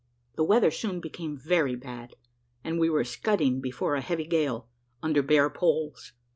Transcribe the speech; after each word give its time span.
The 0.35 0.43
weather 0.43 0.71
soon 0.71 0.99
became 0.99 1.37
very 1.37 1.75
bad, 1.75 2.15
and 2.63 2.79
we 2.79 2.89
were 2.89 3.03
scudding 3.03 3.61
before 3.61 3.93
a 3.93 4.01
heavy 4.01 4.25
gale, 4.25 4.67
under 5.03 5.21
bare 5.21 5.51
poles. 5.51 6.13